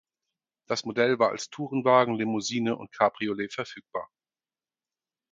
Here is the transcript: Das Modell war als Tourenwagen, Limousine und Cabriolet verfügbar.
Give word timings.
Das 0.67 0.83
Modell 0.83 1.19
war 1.19 1.29
als 1.29 1.51
Tourenwagen, 1.51 2.15
Limousine 2.15 2.75
und 2.75 2.91
Cabriolet 2.91 3.53
verfügbar. 3.53 4.09